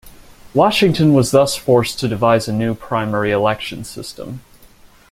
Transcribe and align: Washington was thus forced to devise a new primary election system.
Washington 0.55 1.13
was 1.13 1.29
thus 1.29 1.55
forced 1.55 1.99
to 1.99 2.07
devise 2.07 2.47
a 2.47 2.51
new 2.53 2.73
primary 2.73 3.29
election 3.31 3.83
system. 3.83 4.41